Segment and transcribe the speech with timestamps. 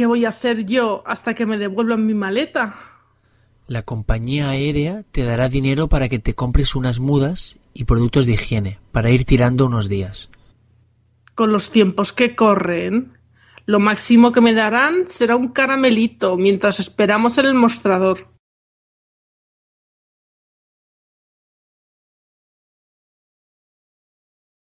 [0.00, 2.74] ¿Qué voy a hacer yo hasta que me devuelvan mi maleta?
[3.66, 8.32] La compañía aérea te dará dinero para que te compres unas mudas y productos de
[8.32, 10.30] higiene para ir tirando unos días.
[11.34, 13.18] Con los tiempos que corren,
[13.66, 18.26] lo máximo que me darán será un caramelito mientras esperamos en el mostrador.